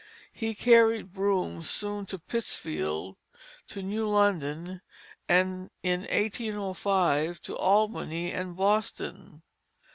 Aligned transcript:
He 0.33 0.55
carried 0.55 1.13
brooms 1.13 1.69
soon 1.69 2.07
to 2.07 2.17
Pittsfield, 2.17 3.17
to 3.67 3.83
New 3.83 4.09
London, 4.09 4.81
and 5.29 5.69
in 5.83 5.99
1805 6.09 7.39
to 7.43 7.55
Albany 7.55 8.31
and 8.31 8.55
Boston. 8.55 9.43